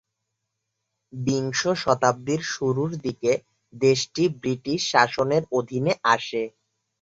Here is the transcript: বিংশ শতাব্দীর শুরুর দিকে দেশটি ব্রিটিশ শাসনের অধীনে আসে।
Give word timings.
বিংশ 1.13 1.61
শতাব্দীর 1.83 2.41
শুরুর 2.53 2.91
দিকে 3.05 3.31
দেশটি 3.73 4.23
ব্রিটিশ 4.39 4.79
শাসনের 4.93 5.43
অধীনে 5.57 5.93
আসে। 6.13 6.43